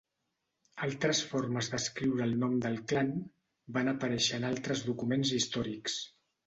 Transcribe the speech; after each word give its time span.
Altres 0.87 1.19
formes 1.33 1.69
d'escriure 1.75 2.25
el 2.29 2.33
nom 2.45 2.57
del 2.65 2.81
clan 2.93 3.13
van 3.79 3.93
aparèixer 3.95 4.43
en 4.43 4.53
altres 4.55 4.87
documents 4.93 5.39
històrics. 5.41 6.05